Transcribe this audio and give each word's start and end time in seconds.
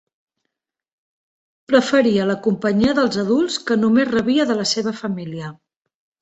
Preferia 1.71 2.25
la 2.29 2.37
companyia 2.47 2.95
dels 3.01 3.19
adults, 3.25 3.59
que 3.69 3.79
només 3.83 4.11
rebia 4.15 4.49
de 4.53 4.57
la 4.63 4.67
seva 4.73 4.97
família. 5.05 5.53